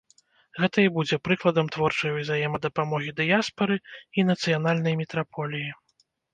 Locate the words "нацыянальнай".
4.33-5.01